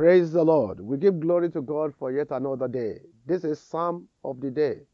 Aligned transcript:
Praise 0.00 0.32
the 0.32 0.42
Lord. 0.42 0.80
We 0.80 0.96
give 0.96 1.20
glory 1.20 1.50
to 1.50 1.60
God 1.60 1.92
for 1.94 2.10
yet 2.10 2.28
another 2.30 2.68
day. 2.68 3.02
This 3.26 3.44
is 3.44 3.60
Psalm 3.60 4.08
of 4.24 4.40
the 4.40 4.50
Day. 4.50 4.86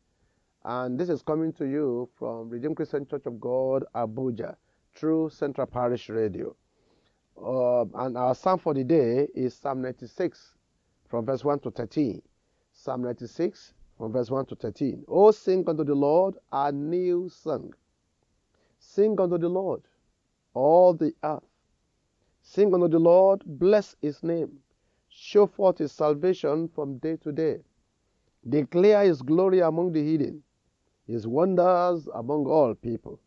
And 0.65 0.99
this 0.99 1.11
is 1.11 1.23
coming 1.23 1.53
to 1.53 1.65
you 1.65 2.09
from 2.19 2.49
Redeemed 2.49 2.75
Christian 2.75 3.07
Church 3.07 3.25
of 3.27 3.41
God, 3.41 3.84
Abuja, 3.95 4.57
through 4.97 5.31
Central 5.31 5.69
Parish 5.69 6.08
Radio. 6.08 6.57
Uh, 7.41 7.83
and 8.03 8.19
our 8.19 8.34
Psalm 8.34 8.59
for 8.59 8.75
the 8.75 8.82
day 8.82 9.29
is 9.32 9.55
Psalm 9.55 9.80
96 9.80 10.55
from 11.09 11.25
verse 11.25 11.45
1 11.45 11.61
to 11.61 11.70
13. 11.70 12.20
Psalm 12.73 13.02
96 13.02 13.75
from 13.96 14.11
verse 14.11 14.29
1 14.29 14.46
to 14.46 14.57
13. 14.57 15.04
Oh, 15.07 15.30
sing 15.30 15.62
unto 15.68 15.84
the 15.84 15.95
Lord 15.95 16.34
a 16.50 16.73
new 16.73 17.29
song. 17.29 17.73
Sing 18.80 19.16
unto 19.20 19.38
the 19.38 19.48
Lord, 19.48 19.82
all 20.52 20.95
the 20.95 21.14
earth. 21.23 21.45
Sing 22.43 22.75
unto 22.75 22.88
the 22.88 22.98
Lord, 22.98 23.43
bless 23.46 23.95
his 24.02 24.25
name. 24.25 24.59
Show 25.19 25.46
forth 25.46 25.79
his 25.79 25.93
salvation 25.93 26.69
from 26.69 26.98
day 26.98 27.16
to 27.16 27.33
day. 27.33 27.65
Declare 28.47 29.05
his 29.05 29.23
glory 29.23 29.61
among 29.61 29.92
the 29.92 30.05
heathen, 30.05 30.42
his 31.06 31.27
wonders 31.27 32.06
among 32.12 32.45
all 32.47 32.75
people. 32.75 33.19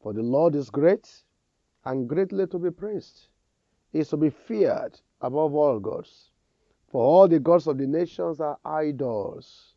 For 0.00 0.14
the 0.14 0.22
Lord 0.22 0.54
is 0.54 0.70
great 0.70 1.22
and 1.84 2.08
greatly 2.08 2.46
to 2.46 2.58
be 2.58 2.70
praised. 2.70 3.28
He 3.92 3.98
is 3.98 4.08
to 4.08 4.16
be 4.16 4.30
feared 4.30 4.98
above 5.20 5.54
all 5.54 5.78
gods. 5.78 6.30
For 6.88 7.04
all 7.04 7.28
the 7.28 7.38
gods 7.38 7.66
of 7.66 7.76
the 7.76 7.86
nations 7.86 8.40
are 8.40 8.58
idols. 8.64 9.74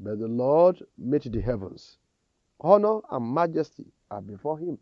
But 0.00 0.20
the 0.20 0.28
Lord 0.28 0.82
made 0.96 1.24
the 1.24 1.42
heavens. 1.42 1.98
Honor 2.62 3.00
and 3.10 3.34
majesty 3.34 3.92
are 4.10 4.22
before 4.22 4.58
him. 4.58 4.78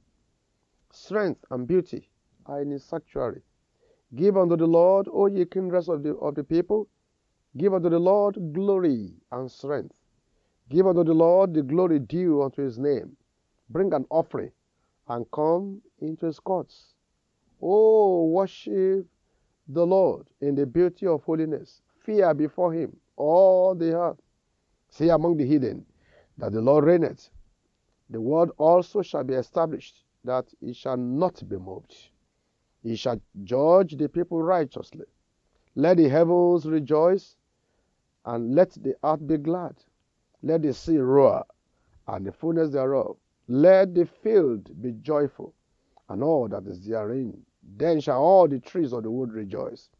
Strength 0.92 1.44
and 1.50 1.66
beauty 1.66 2.08
are 2.46 2.62
in 2.62 2.70
his 2.70 2.84
sanctuary. 2.84 3.42
Give 4.14 4.36
unto 4.36 4.56
the 4.56 4.66
Lord, 4.66 5.06
O 5.12 5.26
ye 5.26 5.44
kindreds 5.44 5.88
of 5.88 6.02
the, 6.02 6.14
of 6.16 6.34
the 6.34 6.42
people, 6.44 6.88
give 7.56 7.74
unto 7.74 7.88
the 7.88 7.98
Lord 7.98 8.52
glory 8.52 9.14
and 9.30 9.50
strength. 9.50 9.96
Give 10.68 10.86
unto 10.86 11.04
the 11.04 11.14
Lord 11.14 11.54
the 11.54 11.62
glory 11.62 11.98
due 11.98 12.42
unto 12.42 12.62
his 12.62 12.78
name. 12.78 13.16
Bring 13.68 13.92
an 13.92 14.06
offering 14.10 14.52
and 15.08 15.30
come 15.30 15.82
into 16.00 16.26
his 16.26 16.40
courts. 16.40 16.94
Oh, 17.62 18.26
worship 18.26 19.06
the 19.68 19.86
Lord 19.86 20.26
in 20.40 20.54
the 20.54 20.66
beauty 20.66 21.06
of 21.06 21.22
holiness. 21.22 21.82
Fear 22.04 22.34
before 22.34 22.72
him 22.72 22.96
all 23.16 23.74
the 23.74 23.92
earth. 23.92 24.20
Say 24.88 25.08
among 25.10 25.36
the 25.36 25.46
heathen 25.46 25.86
that 26.38 26.52
the 26.52 26.60
Lord 26.60 26.84
reigneth. 26.84 27.30
The 28.08 28.20
word 28.20 28.50
also 28.58 29.02
shall 29.02 29.22
be 29.22 29.34
established, 29.34 30.04
that 30.24 30.46
it 30.60 30.74
shall 30.74 30.96
not 30.96 31.48
be 31.48 31.56
moved. 31.56 31.94
He 32.82 32.96
shall 32.96 33.20
judge 33.44 33.96
the 33.96 34.08
people 34.08 34.42
righteously. 34.42 35.06
Let 35.74 35.98
the 35.98 36.08
heavens 36.08 36.66
rejoice, 36.66 37.36
and 38.24 38.54
let 38.54 38.70
the 38.70 38.96
earth 39.04 39.26
be 39.26 39.36
glad. 39.38 39.76
Let 40.42 40.62
the 40.62 40.72
sea 40.72 40.98
roar, 40.98 41.44
and 42.08 42.26
the 42.26 42.32
fullness 42.32 42.70
thereof. 42.70 43.16
Let 43.48 43.94
the 43.94 44.06
field 44.06 44.80
be 44.80 44.92
joyful, 44.92 45.54
and 46.08 46.22
all 46.22 46.48
that 46.48 46.66
is 46.66 46.86
therein. 46.86 47.44
Then 47.76 48.00
shall 48.00 48.22
all 48.22 48.48
the 48.48 48.58
trees 48.60 48.92
of 48.92 49.02
the 49.02 49.10
wood 49.10 49.32
rejoice 49.32 49.90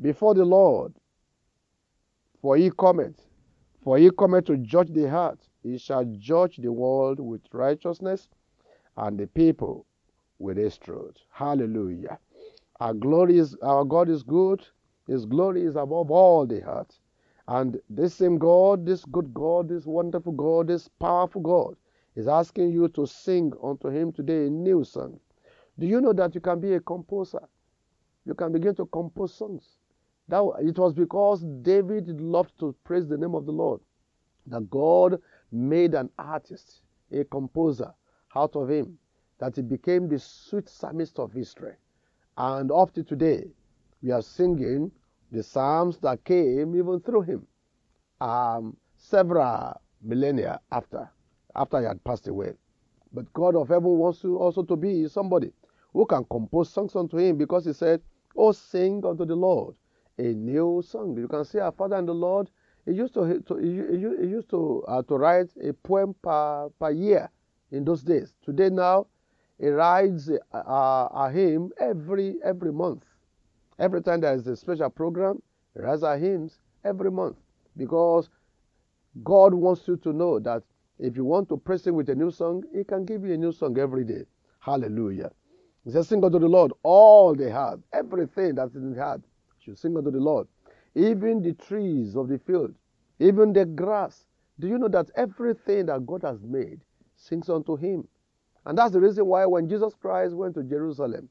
before 0.00 0.34
the 0.34 0.44
Lord. 0.44 0.94
For 2.40 2.56
he 2.56 2.70
cometh, 2.70 3.26
for 3.82 3.98
he 3.98 4.10
cometh 4.10 4.46
to 4.46 4.56
judge 4.56 4.92
the 4.92 5.10
heart. 5.10 5.38
He 5.62 5.76
shall 5.76 6.04
judge 6.04 6.56
the 6.56 6.72
world 6.72 7.20
with 7.20 7.42
righteousness, 7.52 8.28
and 8.96 9.18
the 9.18 9.26
people 9.26 9.86
with 10.40 10.56
his 10.56 10.78
truth. 10.78 11.16
Hallelujah. 11.30 12.18
Our 12.80 12.94
glory 12.94 13.38
is 13.38 13.56
our 13.62 13.84
God 13.84 14.08
is 14.08 14.22
good. 14.22 14.66
His 15.06 15.26
glory 15.26 15.64
is 15.64 15.76
above 15.76 16.10
all 16.10 16.46
the 16.46 16.62
earth. 16.64 16.98
And 17.46 17.80
this 17.90 18.14
same 18.14 18.38
God, 18.38 18.86
this 18.86 19.04
good 19.04 19.34
God, 19.34 19.68
this 19.68 19.86
wonderful 19.86 20.32
God, 20.32 20.68
this 20.68 20.88
powerful 20.88 21.42
God 21.42 21.76
is 22.16 22.28
asking 22.28 22.72
you 22.72 22.88
to 22.88 23.06
sing 23.06 23.52
unto 23.62 23.88
him 23.88 24.12
today 24.12 24.46
a 24.46 24.50
new 24.50 24.84
song. 24.84 25.20
Do 25.78 25.86
you 25.86 26.00
know 26.00 26.12
that 26.12 26.34
you 26.34 26.40
can 26.40 26.60
be 26.60 26.74
a 26.74 26.80
composer? 26.80 27.42
You 28.24 28.34
can 28.34 28.52
begin 28.52 28.74
to 28.76 28.86
compose 28.86 29.34
songs. 29.34 29.76
That 30.28 30.42
it 30.60 30.78
was 30.78 30.94
because 30.94 31.44
David 31.62 32.20
loved 32.20 32.58
to 32.60 32.74
praise 32.84 33.08
the 33.08 33.18
name 33.18 33.34
of 33.34 33.46
the 33.46 33.52
Lord 33.52 33.80
that 34.46 34.68
God 34.70 35.20
made 35.50 35.94
an 35.94 36.10
artist, 36.18 36.82
a 37.12 37.24
composer 37.24 37.92
out 38.36 38.54
of 38.56 38.70
him 38.70 38.98
that 39.40 39.56
he 39.56 39.62
became 39.62 40.08
the 40.08 40.18
sweet 40.18 40.68
psalmist 40.68 41.18
of 41.18 41.36
Israel. 41.36 41.76
And 42.36 42.70
up 42.70 42.92
to 42.94 43.02
today, 43.02 43.44
we 44.02 44.12
are 44.12 44.22
singing 44.22 44.92
the 45.32 45.42
psalms 45.42 45.98
that 45.98 46.24
came 46.24 46.76
even 46.76 47.00
through 47.00 47.22
him 47.22 47.46
um, 48.20 48.76
several 48.96 49.80
millennia 50.02 50.60
after, 50.70 51.10
after 51.56 51.80
he 51.80 51.86
had 51.86 52.02
passed 52.04 52.28
away. 52.28 52.52
But 53.12 53.32
God 53.32 53.56
of 53.56 53.68
heaven 53.68 53.98
wants 53.98 54.22
you 54.22 54.38
also 54.38 54.62
to 54.62 54.76
be 54.76 55.08
somebody 55.08 55.52
who 55.92 56.06
can 56.06 56.24
compose 56.30 56.70
songs 56.70 56.94
unto 56.94 57.16
him 57.18 57.36
because 57.36 57.64
he 57.64 57.72
said, 57.72 58.00
Oh, 58.36 58.52
sing 58.52 59.04
unto 59.04 59.24
the 59.24 59.34
Lord 59.34 59.74
a 60.18 60.22
new 60.22 60.82
song. 60.86 61.16
You 61.16 61.26
can 61.26 61.44
see 61.44 61.58
our 61.58 61.72
Father 61.72 61.96
and 61.96 62.06
the 62.06 62.14
Lord, 62.14 62.48
he 62.86 62.92
used 62.92 63.14
to, 63.14 63.40
to 63.40 63.56
he, 63.56 63.72
he 64.22 64.28
used 64.28 64.50
to, 64.50 64.84
uh, 64.86 65.02
to 65.02 65.16
write 65.16 65.50
a 65.62 65.72
poem 65.72 66.14
per, 66.22 66.68
per 66.78 66.90
year 66.90 67.28
in 67.72 67.84
those 67.84 68.02
days. 68.02 68.34
Today 68.44 68.70
now, 68.70 69.06
he 69.60 69.68
writes 69.68 70.28
a, 70.28 70.56
uh, 70.56 71.08
a 71.12 71.14
uh, 71.14 71.30
hymn 71.30 71.70
every 71.78 72.36
every 72.42 72.72
month. 72.72 73.04
Every 73.78 74.02
time 74.02 74.20
there 74.20 74.34
is 74.34 74.46
a 74.46 74.56
special 74.56 74.90
program, 74.90 75.42
he 75.74 75.80
writes 75.82 76.02
a 76.02 76.16
hymns 76.18 76.58
every 76.84 77.10
month 77.10 77.36
because 77.76 78.28
God 79.22 79.54
wants 79.54 79.86
you 79.88 79.96
to 79.98 80.12
know 80.12 80.38
that 80.40 80.62
if 80.98 81.16
you 81.16 81.24
want 81.24 81.48
to 81.48 81.56
praise 81.56 81.86
Him 81.86 81.94
with 81.96 82.08
a 82.10 82.14
new 82.14 82.30
song, 82.30 82.62
He 82.74 82.84
can 82.84 83.04
give 83.04 83.24
you 83.24 83.34
a 83.34 83.36
new 83.36 83.52
song 83.52 83.78
every 83.78 84.04
day. 84.04 84.24
Hallelujah. 84.60 85.30
He 85.84 85.90
says, 85.90 86.08
Sing 86.08 86.24
unto 86.24 86.38
the 86.38 86.48
Lord 86.48 86.72
all 86.82 87.34
they 87.34 87.50
have, 87.50 87.80
everything 87.92 88.54
that's 88.54 88.74
in 88.74 88.94
the 88.94 89.02
heart 89.02 89.22
should 89.58 89.78
sing 89.78 89.96
unto 89.96 90.10
the 90.10 90.20
Lord. 90.20 90.46
Even 90.94 91.42
the 91.42 91.54
trees 91.54 92.16
of 92.16 92.28
the 92.28 92.38
field, 92.38 92.74
even 93.18 93.52
the 93.52 93.64
grass. 93.64 94.26
Do 94.58 94.68
you 94.68 94.78
know 94.78 94.88
that 94.88 95.10
everything 95.16 95.86
that 95.86 96.06
God 96.06 96.22
has 96.22 96.42
made 96.42 96.80
sings 97.16 97.48
unto 97.48 97.76
Him? 97.76 98.06
And 98.66 98.76
that's 98.76 98.92
the 98.92 99.00
reason 99.00 99.26
why 99.26 99.46
when 99.46 99.68
Jesus 99.68 99.94
Christ 99.94 100.34
went 100.34 100.54
to 100.54 100.62
Jerusalem 100.62 101.28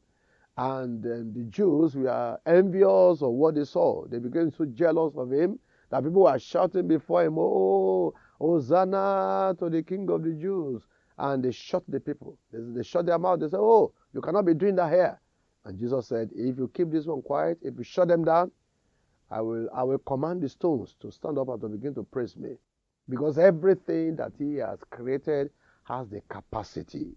and 0.57 1.05
um, 1.05 1.33
the 1.33 1.43
Jews 1.45 1.95
were 1.95 2.39
envious 2.45 3.21
of 3.21 3.31
what 3.31 3.55
they 3.55 3.65
saw, 3.65 4.05
they 4.07 4.19
became 4.19 4.51
so 4.51 4.65
jealous 4.65 5.15
of 5.15 5.31
him 5.31 5.59
that 5.89 6.03
people 6.03 6.23
were 6.23 6.39
shouting 6.39 6.87
before 6.87 7.23
him, 7.23 7.35
Oh, 7.37 8.13
Hosanna 8.39 9.55
to 9.59 9.69
the 9.69 9.83
King 9.83 10.09
of 10.09 10.23
the 10.23 10.31
Jews. 10.33 10.83
And 11.17 11.43
they 11.43 11.51
shut 11.51 11.83
the 11.87 11.99
people. 11.99 12.37
They, 12.51 12.59
they 12.61 12.83
shut 12.83 13.05
their 13.05 13.19
mouth. 13.19 13.39
They 13.41 13.49
said, 13.49 13.59
Oh, 13.59 13.93
you 14.13 14.21
cannot 14.21 14.45
be 14.45 14.53
doing 14.53 14.75
that 14.75 14.91
here. 14.91 15.19
And 15.65 15.77
Jesus 15.77 16.07
said, 16.07 16.29
If 16.33 16.57
you 16.57 16.69
keep 16.73 16.91
this 16.91 17.05
one 17.05 17.21
quiet, 17.21 17.59
if 17.61 17.75
you 17.77 17.83
shut 17.83 18.07
them 18.07 18.23
down, 18.23 18.51
I 19.29 19.41
will, 19.41 19.69
I 19.73 19.83
will 19.83 19.99
command 19.99 20.41
the 20.41 20.49
stones 20.49 20.95
to 21.01 21.11
stand 21.11 21.37
up 21.37 21.49
and 21.49 21.61
to 21.61 21.67
begin 21.67 21.93
to 21.95 22.03
praise 22.03 22.35
me. 22.37 22.55
Because 23.09 23.37
everything 23.37 24.15
that 24.15 24.31
He 24.37 24.55
has 24.55 24.79
created 24.89 25.51
has 25.89 26.07
the 26.09 26.21
capacity 26.29 27.07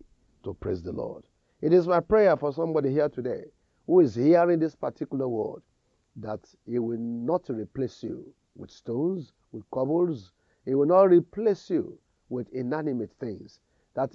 to 0.44 0.54
praise 0.54 0.82
the 0.82 0.92
Lord. 0.92 1.24
It 1.60 1.72
is 1.72 1.86
my 1.86 2.00
prayer 2.00 2.36
for 2.36 2.52
somebody 2.52 2.90
here 2.90 3.08
today 3.08 3.44
who 3.86 4.00
is 4.00 4.14
hearing 4.14 4.58
this 4.58 4.74
particular 4.74 5.28
word 5.28 5.62
that 6.16 6.40
He 6.66 6.78
will 6.78 6.98
not 6.98 7.48
replace 7.48 8.02
you 8.02 8.32
with 8.56 8.70
stones, 8.70 9.32
with 9.52 9.68
cobbles. 9.70 10.32
He 10.64 10.74
will 10.74 10.86
not 10.86 11.10
replace 11.10 11.70
you 11.70 11.98
with 12.28 12.48
inanimate 12.52 13.12
things. 13.20 13.60
That 13.94 14.10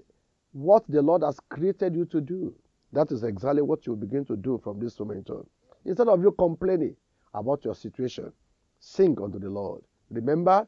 what 0.53 0.83
the 0.89 1.01
Lord 1.01 1.23
has 1.23 1.39
created 1.49 1.95
you 1.95 2.05
to 2.05 2.21
do, 2.21 2.53
that 2.93 3.11
is 3.11 3.23
exactly 3.23 3.61
what 3.61 3.85
you 3.85 3.95
begin 3.95 4.25
to 4.25 4.35
do 4.35 4.59
from 4.63 4.79
this 4.79 4.99
moment 4.99 5.29
on. 5.29 5.45
Instead 5.85 6.07
of 6.07 6.21
you 6.21 6.31
complaining 6.31 6.95
about 7.33 7.63
your 7.63 7.75
situation, 7.75 8.31
sing 8.79 9.17
unto 9.21 9.39
the 9.39 9.49
Lord. 9.49 9.81
Remember, 10.09 10.67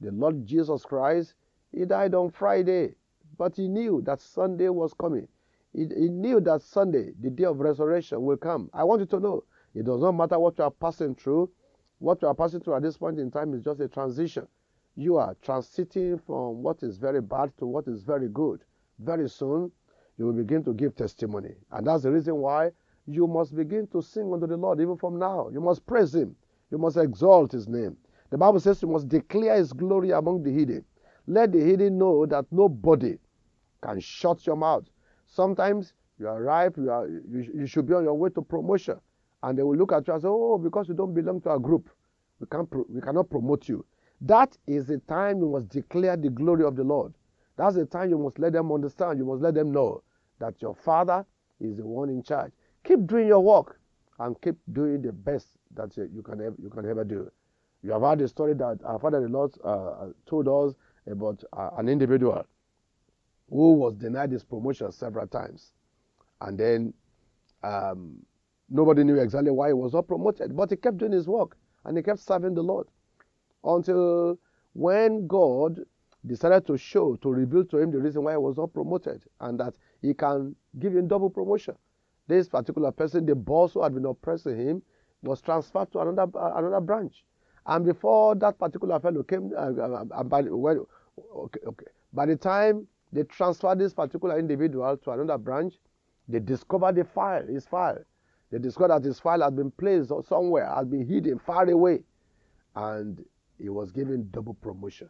the 0.00 0.10
Lord 0.12 0.46
Jesus 0.46 0.84
Christ, 0.84 1.34
He 1.72 1.84
died 1.84 2.14
on 2.14 2.30
Friday. 2.30 2.94
But 3.38 3.56
he 3.56 3.68
knew 3.68 4.00
that 4.02 4.20
Sunday 4.20 4.68
was 4.68 4.94
coming. 4.94 5.28
He, 5.72 5.86
he, 5.94 6.08
knew 6.08 6.40
that 6.40 6.62
Sunday, 6.62 7.12
the 7.20 7.28
day 7.28 7.44
of 7.44 7.60
resurrection, 7.60 8.22
will 8.22 8.36
come. 8.38 8.70
I 8.72 8.84
want 8.84 9.00
you 9.00 9.06
to 9.06 9.20
know 9.20 9.44
it 9.74 9.84
does 9.84 10.00
not 10.00 10.12
matter 10.12 10.38
what 10.38 10.56
you 10.56 10.64
are 10.64 10.70
passing 10.70 11.14
through. 11.14 11.50
What 11.98 12.22
you 12.22 12.28
are 12.28 12.34
passing 12.34 12.60
through 12.60 12.76
at 12.76 12.82
this 12.82 12.96
point 12.96 13.18
in 13.18 13.30
time 13.30 13.52
is 13.52 13.62
just 13.62 13.80
a 13.80 13.88
transition. 13.88 14.48
You 14.94 15.16
are 15.16 15.34
transiting 15.42 16.18
from 16.24 16.62
what 16.62 16.82
is 16.82 16.96
very 16.96 17.20
bad 17.20 17.52
to 17.58 17.66
what 17.66 17.86
is 17.88 18.02
very 18.02 18.28
good. 18.28 18.64
Very 18.98 19.28
soon, 19.28 19.70
you 20.16 20.24
will 20.24 20.32
begin 20.32 20.64
to 20.64 20.72
give 20.72 20.96
testimony. 20.96 21.54
And 21.70 21.86
that's 21.86 22.04
the 22.04 22.12
reason 22.12 22.36
why 22.36 22.70
you 23.06 23.26
must 23.26 23.54
begin 23.54 23.86
to 23.88 24.00
sing 24.00 24.32
unto 24.32 24.46
the 24.46 24.56
Lord 24.56 24.80
even 24.80 24.96
from 24.96 25.18
now. 25.18 25.48
You 25.52 25.60
must 25.60 25.84
praise 25.86 26.14
Him. 26.14 26.34
You 26.70 26.78
must 26.78 26.96
exalt 26.96 27.52
His 27.52 27.68
name. 27.68 27.96
The 28.30 28.38
Bible 28.38 28.60
says 28.60 28.80
you 28.80 28.88
must 28.88 29.08
declare 29.08 29.56
His 29.56 29.74
glory 29.74 30.10
among 30.10 30.42
the 30.42 30.50
hidden. 30.50 30.84
Let 31.26 31.52
the 31.52 31.60
hidden 31.60 31.98
know 31.98 32.24
that 32.26 32.46
nobody 32.50 33.18
can 33.86 34.00
shut 34.00 34.46
your 34.46 34.56
mouth. 34.56 34.84
Sometimes 35.26 35.94
you 36.18 36.28
are 36.28 36.42
ripe, 36.42 36.76
you, 36.76 36.90
are, 36.90 37.08
you, 37.08 37.50
you 37.54 37.66
should 37.66 37.86
be 37.86 37.94
on 37.94 38.04
your 38.04 38.14
way 38.14 38.30
to 38.30 38.42
promotion, 38.42 38.98
And 39.42 39.56
they 39.58 39.62
will 39.62 39.76
look 39.76 39.92
at 39.92 40.06
you 40.06 40.12
and 40.14 40.22
say, 40.22 40.28
Oh, 40.28 40.58
because 40.58 40.88
you 40.88 40.94
don't 40.94 41.14
belong 41.14 41.40
to 41.42 41.50
our 41.50 41.58
group, 41.58 41.90
we, 42.40 42.46
can't 42.46 42.68
we 42.90 43.00
cannot 43.00 43.30
promote 43.30 43.68
you. 43.68 43.84
That 44.20 44.56
is 44.66 44.86
the 44.86 44.98
time 44.98 45.38
you 45.40 45.48
must 45.48 45.68
declare 45.68 46.16
the 46.16 46.30
glory 46.30 46.64
of 46.64 46.74
the 46.74 46.84
Lord. 46.84 47.14
That's 47.56 47.76
the 47.76 47.86
time 47.86 48.10
you 48.10 48.18
must 48.18 48.38
let 48.38 48.52
them 48.52 48.72
understand. 48.72 49.18
You 49.18 49.24
must 49.26 49.42
let 49.42 49.54
them 49.54 49.72
know 49.72 50.02
that 50.38 50.60
your 50.60 50.74
Father 50.74 51.24
is 51.60 51.76
the 51.76 51.86
one 51.86 52.08
in 52.08 52.22
charge. 52.22 52.52
Keep 52.84 53.06
doing 53.06 53.28
your 53.28 53.40
work 53.40 53.80
and 54.18 54.40
keep 54.40 54.56
doing 54.72 55.02
the 55.02 55.12
best 55.12 55.48
that 55.74 55.96
you 55.96 56.22
can 56.22 56.40
ever, 56.40 56.56
you 56.62 56.70
can 56.70 56.88
ever 56.88 57.04
do. 57.04 57.30
You 57.82 57.92
have 57.92 58.02
heard 58.02 58.18
the 58.18 58.28
story 58.28 58.54
that 58.54 58.78
our 58.84 58.98
Father 58.98 59.20
the 59.20 59.28
Lord 59.28 59.52
uh, 59.62 60.06
told 60.26 60.48
us 60.48 60.74
about 61.10 61.44
uh, 61.52 61.70
an 61.76 61.88
individual 61.88 62.44
who 63.48 63.74
was 63.74 63.94
denied 63.94 64.32
his 64.32 64.44
promotion 64.44 64.90
several 64.92 65.26
times, 65.26 65.72
and 66.40 66.58
then 66.58 66.94
um, 67.62 68.16
nobody 68.68 69.04
knew 69.04 69.18
exactly 69.18 69.50
why 69.50 69.68
he 69.68 69.72
was 69.72 69.92
not 69.92 70.06
promoted, 70.06 70.56
but 70.56 70.70
he 70.70 70.76
kept 70.76 70.98
doing 70.98 71.12
his 71.12 71.28
work 71.28 71.56
and 71.84 71.96
he 71.96 72.02
kept 72.02 72.20
serving 72.20 72.54
the 72.54 72.62
Lord 72.62 72.86
until 73.64 74.38
when 74.74 75.26
God 75.26 75.80
decided 76.26 76.66
to 76.66 76.76
show, 76.76 77.16
to 77.16 77.30
reveal 77.30 77.64
to 77.66 77.78
him 77.78 77.90
the 77.90 77.98
reason 77.98 78.24
why 78.24 78.32
he 78.32 78.38
was 78.38 78.56
not 78.56 78.72
promoted 78.72 79.22
and 79.40 79.58
that 79.60 79.74
he 80.02 80.12
can 80.12 80.54
give 80.78 80.94
him 80.94 81.06
double 81.08 81.30
promotion. 81.30 81.74
This 82.28 82.48
particular 82.48 82.90
person, 82.90 83.24
the 83.24 83.34
boss 83.34 83.74
who 83.74 83.82
had 83.82 83.94
been 83.94 84.04
oppressing 84.04 84.56
him, 84.56 84.82
was 85.22 85.40
transferred 85.40 85.90
to 85.92 86.00
another 86.00 86.26
uh, 86.36 86.52
another 86.56 86.80
branch. 86.80 87.24
And 87.66 87.84
before 87.84 88.34
that 88.36 88.58
particular 88.58 88.98
fellow 89.00 89.22
came, 89.22 89.52
uh, 89.56 89.72
uh, 89.72 90.04
uh 90.10 90.22
by, 90.24 90.42
well, 90.42 90.88
okay, 91.34 91.60
okay. 91.66 91.86
by 92.12 92.26
the 92.26 92.36
time 92.36 92.86
they 93.16 93.22
transfer 93.22 93.74
this 93.74 93.94
particular 93.94 94.38
individual 94.38 94.94
to 94.98 95.10
another 95.10 95.38
branch, 95.38 95.74
they 96.28 96.38
discover 96.38 96.92
the 96.92 97.04
file, 97.04 97.46
his 97.46 97.64
file. 97.66 98.02
They 98.50 98.58
discover 98.58 98.88
that 98.88 99.04
his 99.04 99.18
file 99.18 99.40
has 99.40 99.54
been 99.54 99.70
placed 99.70 100.12
somewhere, 100.28 100.66
has 100.66 100.86
been 100.86 101.06
hidden 101.06 101.38
far 101.38 101.68
away, 101.68 102.02
and 102.74 103.24
he 103.58 103.70
was 103.70 103.90
given 103.90 104.28
double 104.30 104.54
promotion. 104.54 105.08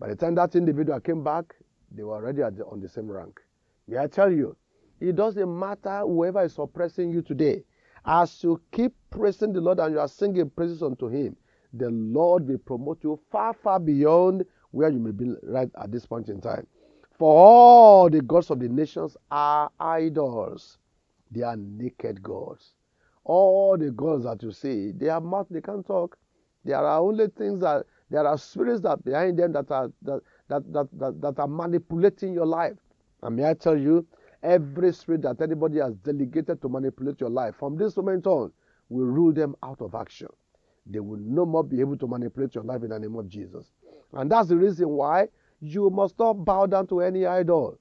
By 0.00 0.08
the 0.08 0.16
time 0.16 0.34
that 0.34 0.56
individual 0.56 0.98
came 0.98 1.22
back, 1.22 1.54
they 1.92 2.02
were 2.02 2.16
already 2.16 2.38
the, 2.38 2.66
on 2.66 2.80
the 2.80 2.88
same 2.88 3.08
rank. 3.08 3.40
May 3.86 3.98
I 3.98 4.08
tell 4.08 4.32
you, 4.32 4.56
it 5.00 5.14
doesn't 5.14 5.58
matter 5.58 6.00
whoever 6.00 6.42
is 6.42 6.58
oppressing 6.58 7.12
you 7.12 7.22
today. 7.22 7.62
As 8.04 8.42
you 8.42 8.60
keep 8.72 8.94
praising 9.10 9.52
the 9.52 9.60
Lord 9.60 9.78
and 9.78 9.94
you 9.94 10.00
are 10.00 10.08
singing 10.08 10.50
praises 10.50 10.82
unto 10.82 11.08
Him, 11.08 11.36
the 11.72 11.90
Lord 11.90 12.48
will 12.48 12.58
promote 12.58 13.04
you 13.04 13.18
far, 13.30 13.54
far 13.54 13.78
beyond 13.78 14.44
where 14.72 14.90
you 14.90 14.98
may 14.98 15.12
be 15.12 15.32
right 15.44 15.70
at 15.80 15.92
this 15.92 16.04
point 16.04 16.28
in 16.28 16.40
time. 16.40 16.66
For 17.18 17.34
all 17.34 18.08
the 18.08 18.22
gods 18.22 18.50
of 18.50 18.60
the 18.60 18.68
nations 18.68 19.16
are 19.30 19.70
idols, 19.80 20.78
they 21.32 21.42
are 21.42 21.56
naked 21.56 22.22
gods. 22.22 22.74
All 23.24 23.76
the 23.76 23.90
gods 23.90 24.24
that 24.24 24.42
you 24.42 24.52
see, 24.52 24.92
they 24.92 25.06
have 25.06 25.24
mouth, 25.24 25.48
they 25.50 25.60
can't 25.60 25.84
talk. 25.84 26.16
There 26.64 26.76
are 26.76 27.00
only 27.00 27.26
things 27.28 27.60
that 27.60 27.86
there 28.08 28.26
are 28.26 28.38
spirits 28.38 28.80
that 28.82 29.04
behind 29.04 29.38
them 29.38 29.52
that 29.52 29.70
are 29.70 29.90
that 30.02 30.20
that, 30.48 30.72
that, 30.72 30.88
that, 30.98 31.20
that 31.20 31.38
are 31.38 31.48
manipulating 31.48 32.32
your 32.32 32.46
life. 32.46 32.76
And 33.22 33.36
may 33.36 33.50
I 33.50 33.54
tell 33.54 33.76
you, 33.76 34.06
every 34.42 34.92
spirit 34.92 35.22
that 35.22 35.40
anybody 35.42 35.80
has 35.80 35.94
delegated 35.96 36.62
to 36.62 36.68
manipulate 36.68 37.20
your 37.20 37.30
life, 37.30 37.56
from 37.58 37.76
this 37.76 37.96
moment 37.96 38.26
on, 38.28 38.52
will 38.88 39.06
rule 39.06 39.32
them 39.32 39.56
out 39.62 39.80
of 39.82 39.94
action. 39.94 40.28
They 40.86 41.00
will 41.00 41.18
no 41.18 41.44
more 41.44 41.64
be 41.64 41.80
able 41.80 41.98
to 41.98 42.06
manipulate 42.06 42.54
your 42.54 42.64
life 42.64 42.82
in 42.82 42.90
the 42.90 42.98
name 42.98 43.16
of 43.16 43.28
Jesus. 43.28 43.72
And 44.12 44.30
that's 44.30 44.48
the 44.48 44.56
reason 44.56 44.88
why 44.88 45.28
you 45.60 45.90
must 45.90 46.18
not 46.18 46.44
bow 46.44 46.66
down 46.66 46.86
to 46.88 47.00
any 47.00 47.26
idol. 47.26 47.78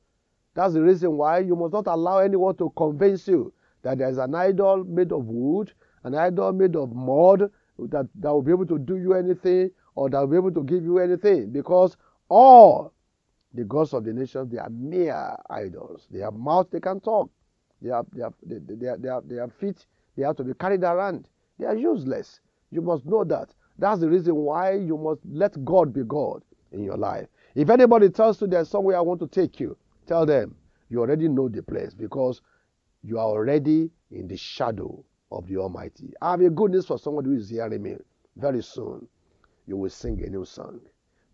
That's 0.53 0.73
the 0.73 0.81
reason 0.81 1.17
why 1.17 1.39
you 1.39 1.55
must 1.55 1.73
not 1.73 1.87
allow 1.87 2.19
anyone 2.19 2.55
to 2.57 2.71
convince 2.75 3.27
you 3.27 3.53
that 3.83 3.99
there's 3.99 4.17
an 4.17 4.33
idol 4.33 4.83
made 4.83 5.11
of 5.11 5.25
wood, 5.27 5.71
an 6.03 6.15
idol 6.15 6.51
made 6.51 6.75
of 6.75 6.93
mud 6.93 7.51
that, 7.77 8.09
that 8.15 8.31
will 8.31 8.41
be 8.41 8.51
able 8.51 8.65
to 8.65 8.79
do 8.79 8.97
you 8.97 9.13
anything 9.13 9.69
or 9.95 10.09
that 10.09 10.19
will 10.19 10.27
be 10.27 10.35
able 10.35 10.51
to 10.51 10.63
give 10.63 10.83
you 10.83 10.97
anything. 10.97 11.51
Because 11.51 11.95
all 12.29 12.93
the 13.53 13.63
gods 13.63 13.93
of 13.93 14.03
the 14.03 14.13
nations, 14.13 14.51
they 14.51 14.57
are 14.57 14.69
mere 14.69 15.35
idols. 15.49 16.07
They 16.09 16.19
have 16.19 16.33
mouth, 16.33 16.67
they 16.71 16.79
can 16.79 16.99
talk. 16.99 17.29
They 17.81 17.89
have, 17.89 18.07
they 18.11 18.23
have, 18.23 18.33
they, 18.43 18.57
they, 18.57 18.95
they, 18.97 19.07
have, 19.07 19.27
they 19.27 19.35
have 19.35 19.53
feet, 19.53 19.85
they 20.15 20.23
have 20.23 20.35
to 20.37 20.43
be 20.43 20.53
carried 20.55 20.83
around. 20.83 21.27
They 21.59 21.65
are 21.65 21.75
useless. 21.75 22.39
You 22.71 22.81
must 22.81 23.05
know 23.05 23.23
that. 23.25 23.53
That's 23.77 24.01
the 24.01 24.09
reason 24.09 24.35
why 24.35 24.73
you 24.73 24.97
must 24.97 25.21
let 25.25 25.63
God 25.63 25.93
be 25.93 26.03
God 26.03 26.41
in 26.71 26.83
your 26.83 26.97
life. 26.97 27.27
If 27.57 27.71
anybody 27.71 28.09
tells 28.09 28.39
you 28.39 28.45
there's 28.45 28.69
somewhere 28.69 28.97
I 28.97 29.01
want 29.01 29.19
to 29.21 29.27
take 29.27 29.59
you, 29.59 29.75
tell 30.05 30.27
them 30.27 30.55
you 30.89 30.99
already 30.99 31.27
know 31.27 31.49
the 31.49 31.63
place 31.63 31.91
because 31.91 32.41
you 33.01 33.17
are 33.17 33.25
already 33.25 33.89
in 34.11 34.27
the 34.27 34.37
shadow 34.37 35.03
of 35.31 35.47
the 35.47 35.57
Almighty. 35.57 36.13
I 36.21 36.31
have 36.31 36.41
a 36.41 36.51
good 36.51 36.69
news 36.69 36.85
for 36.85 36.99
somebody 36.99 37.29
who 37.29 37.37
is 37.37 37.49
hearing 37.49 37.81
me. 37.81 37.95
Very 38.35 38.61
soon, 38.61 39.07
you 39.65 39.75
will 39.75 39.89
sing 39.89 40.23
a 40.23 40.29
new 40.29 40.45
song. 40.45 40.81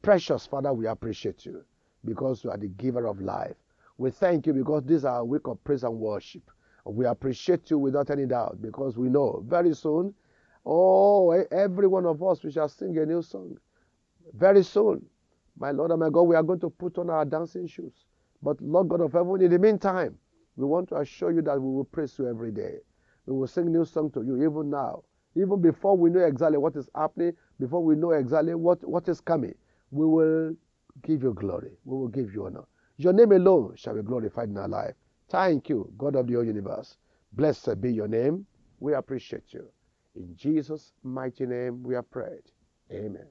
Precious 0.01 0.47
Father, 0.47 0.71
we 0.71 0.87
appreciate 0.87 1.45
you 1.45 1.61
because 2.05 2.41
you 2.45 2.51
are 2.51 2.57
the 2.57 2.69
giver 2.69 3.05
of 3.05 3.19
life. 3.19 3.57
We 3.97 4.09
thank 4.09 4.47
you 4.47 4.53
because 4.53 4.83
this 4.85 4.99
is 4.99 5.05
our 5.05 5.25
week 5.25 5.47
of 5.47 5.61
praise 5.65 5.83
and 5.83 5.99
worship. 5.99 6.49
We 6.85 7.05
appreciate 7.05 7.69
you 7.69 7.77
without 7.77 8.09
any 8.09 8.27
doubt 8.27 8.61
because 8.61 8.97
we 8.97 9.09
know 9.09 9.43
very 9.45 9.73
soon 9.75 10.13
Oh, 10.65 11.31
every 11.31 11.87
one 11.87 12.05
of 12.05 12.23
us, 12.23 12.41
we 12.41 12.51
shall 12.51 12.69
sing 12.69 12.97
a 12.97 13.05
new 13.05 13.21
song. 13.21 13.57
Very 14.33 14.63
soon, 14.63 15.05
my 15.57 15.71
Lord 15.71 15.91
and 15.91 15.99
my 15.99 16.09
God, 16.09 16.23
we 16.23 16.35
are 16.35 16.43
going 16.43 16.59
to 16.61 16.69
put 16.69 16.97
on 16.97 17.09
our 17.09 17.25
dancing 17.25 17.67
shoes. 17.67 18.05
But 18.41 18.61
Lord 18.61 18.89
God 18.89 19.01
of 19.01 19.13
heaven, 19.13 19.41
in 19.41 19.51
the 19.51 19.59
meantime, 19.59 20.17
we 20.55 20.65
want 20.65 20.89
to 20.89 20.97
assure 20.97 21.31
you 21.31 21.41
that 21.43 21.59
we 21.59 21.69
will 21.73 21.85
praise 21.85 22.17
you 22.17 22.27
every 22.27 22.51
day. 22.51 22.77
We 23.25 23.35
will 23.35 23.47
sing 23.47 23.71
new 23.71 23.85
song 23.85 24.11
to 24.11 24.21
you 24.21 24.35
even 24.43 24.69
now. 24.69 25.03
Even 25.35 25.61
before 25.61 25.97
we 25.97 26.09
know 26.09 26.19
exactly 26.19 26.57
what 26.57 26.75
is 26.75 26.89
happening, 26.95 27.33
before 27.59 27.83
we 27.83 27.95
know 27.95 28.11
exactly 28.11 28.53
what, 28.53 28.87
what 28.87 29.07
is 29.07 29.21
coming, 29.21 29.55
we 29.91 30.05
will 30.05 30.55
give 31.01 31.23
you 31.23 31.33
glory. 31.33 31.71
We 31.85 31.97
will 31.97 32.07
give 32.07 32.33
you 32.33 32.45
honor. 32.45 32.65
Your 32.97 33.13
name 33.13 33.31
alone 33.31 33.73
shall 33.75 33.95
be 33.95 34.01
glorified 34.03 34.49
in 34.49 34.57
our 34.57 34.67
life. 34.67 34.93
Thank 35.29 35.69
you, 35.69 35.91
God 35.97 36.15
of 36.15 36.27
the 36.27 36.33
whole 36.35 36.45
universe. 36.45 36.97
Blessed 37.31 37.81
be 37.81 37.91
your 37.91 38.07
name. 38.07 38.45
We 38.79 38.93
appreciate 38.93 39.53
you. 39.53 39.67
In 40.15 40.35
Jesus' 40.35 40.91
mighty 41.01 41.45
name 41.45 41.81
we 41.81 41.95
are 41.95 42.03
prayed. 42.03 42.43
Amen. 42.91 43.27